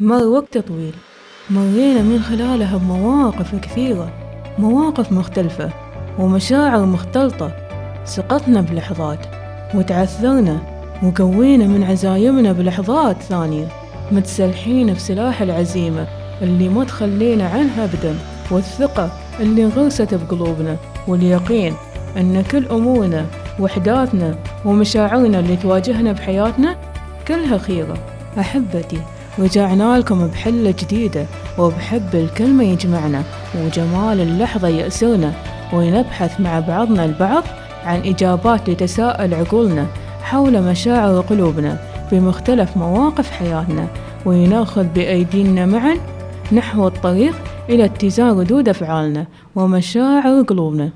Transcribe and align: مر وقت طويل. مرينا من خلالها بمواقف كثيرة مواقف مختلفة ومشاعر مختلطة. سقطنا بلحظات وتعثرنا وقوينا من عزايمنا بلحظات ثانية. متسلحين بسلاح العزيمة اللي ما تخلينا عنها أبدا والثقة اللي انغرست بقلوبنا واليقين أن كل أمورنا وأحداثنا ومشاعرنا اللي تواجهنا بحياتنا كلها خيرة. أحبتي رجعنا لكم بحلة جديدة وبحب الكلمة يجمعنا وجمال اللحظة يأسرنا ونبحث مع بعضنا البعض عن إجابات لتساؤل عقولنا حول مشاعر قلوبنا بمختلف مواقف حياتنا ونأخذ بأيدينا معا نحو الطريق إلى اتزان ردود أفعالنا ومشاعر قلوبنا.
مر 0.00 0.22
وقت 0.22 0.58
طويل. 0.58 0.94
مرينا 1.50 2.02
من 2.02 2.22
خلالها 2.22 2.76
بمواقف 2.76 3.54
كثيرة 3.54 4.12
مواقف 4.58 5.12
مختلفة 5.12 5.70
ومشاعر 6.18 6.86
مختلطة. 6.86 7.52
سقطنا 8.04 8.60
بلحظات 8.60 9.18
وتعثرنا 9.74 10.60
وقوينا 11.02 11.66
من 11.66 11.84
عزايمنا 11.84 12.52
بلحظات 12.52 13.22
ثانية. 13.22 13.68
متسلحين 14.12 14.94
بسلاح 14.94 15.42
العزيمة 15.42 16.06
اللي 16.42 16.68
ما 16.68 16.84
تخلينا 16.84 17.48
عنها 17.48 17.84
أبدا 17.84 18.14
والثقة 18.50 19.10
اللي 19.40 19.64
انغرست 19.64 20.14
بقلوبنا 20.14 20.76
واليقين 21.08 21.74
أن 22.16 22.42
كل 22.42 22.66
أمورنا 22.66 23.26
وأحداثنا 23.58 24.38
ومشاعرنا 24.64 25.40
اللي 25.40 25.56
تواجهنا 25.56 26.12
بحياتنا 26.12 26.76
كلها 27.28 27.58
خيرة. 27.58 27.98
أحبتي 28.38 29.00
رجعنا 29.38 29.98
لكم 29.98 30.26
بحلة 30.26 30.74
جديدة 30.78 31.26
وبحب 31.58 32.14
الكلمة 32.14 32.64
يجمعنا 32.64 33.22
وجمال 33.64 34.20
اللحظة 34.20 34.68
يأسرنا 34.68 35.32
ونبحث 35.72 36.40
مع 36.40 36.60
بعضنا 36.60 37.04
البعض 37.04 37.44
عن 37.84 38.00
إجابات 38.00 38.70
لتساؤل 38.70 39.34
عقولنا 39.34 39.86
حول 40.22 40.62
مشاعر 40.62 41.20
قلوبنا 41.20 41.78
بمختلف 42.12 42.76
مواقف 42.76 43.30
حياتنا 43.30 43.88
ونأخذ 44.26 44.84
بأيدينا 44.84 45.66
معا 45.66 45.96
نحو 46.52 46.86
الطريق 46.86 47.34
إلى 47.68 47.84
اتزان 47.84 48.40
ردود 48.40 48.68
أفعالنا 48.68 49.26
ومشاعر 49.56 50.42
قلوبنا. 50.42 50.90